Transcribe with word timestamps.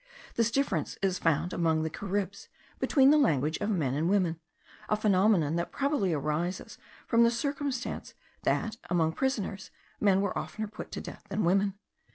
This 0.33 0.49
difference 0.49 0.97
is 1.03 1.19
found 1.19 1.53
among 1.53 1.83
the 1.83 1.89
Caribs 1.91 2.47
between 2.79 3.11
the 3.11 3.19
language 3.19 3.59
of 3.59 3.69
men 3.69 3.93
and 3.93 4.09
women; 4.09 4.39
a 4.89 4.95
phenomenon 4.97 5.57
that 5.57 5.71
probably 5.71 6.11
arises 6.11 6.79
from 7.05 7.23
the 7.23 7.29
circumstance 7.29 8.15
that, 8.41 8.77
among 8.89 9.13
prisoners, 9.13 9.69
men 9.99 10.19
were 10.19 10.35
oftener 10.35 10.67
put 10.67 10.91
to 10.93 11.01
death 11.01 11.27
than 11.29 11.43
women. 11.43 11.75